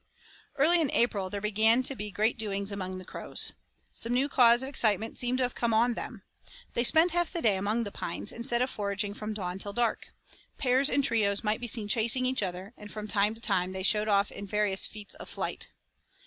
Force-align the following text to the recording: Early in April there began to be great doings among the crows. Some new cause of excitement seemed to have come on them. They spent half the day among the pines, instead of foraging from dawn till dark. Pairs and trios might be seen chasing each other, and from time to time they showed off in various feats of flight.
Early 0.55 0.81
in 0.81 0.89
April 0.93 1.29
there 1.29 1.41
began 1.41 1.83
to 1.83 1.95
be 1.95 2.09
great 2.09 2.35
doings 2.39 2.71
among 2.71 2.97
the 2.97 3.05
crows. 3.05 3.53
Some 3.93 4.13
new 4.13 4.27
cause 4.27 4.63
of 4.63 4.69
excitement 4.69 5.15
seemed 5.15 5.37
to 5.37 5.43
have 5.43 5.53
come 5.53 5.75
on 5.75 5.93
them. 5.93 6.23
They 6.73 6.83
spent 6.83 7.11
half 7.11 7.31
the 7.31 7.39
day 7.39 7.55
among 7.55 7.83
the 7.83 7.91
pines, 7.91 8.31
instead 8.31 8.63
of 8.63 8.71
foraging 8.71 9.13
from 9.13 9.35
dawn 9.35 9.59
till 9.59 9.73
dark. 9.73 10.07
Pairs 10.57 10.89
and 10.89 11.03
trios 11.03 11.43
might 11.43 11.59
be 11.61 11.67
seen 11.67 11.87
chasing 11.87 12.25
each 12.25 12.41
other, 12.41 12.73
and 12.77 12.91
from 12.91 13.07
time 13.07 13.35
to 13.35 13.41
time 13.41 13.73
they 13.73 13.83
showed 13.83 14.07
off 14.07 14.31
in 14.31 14.47
various 14.47 14.87
feats 14.87 15.13
of 15.13 15.29
flight. 15.29 15.67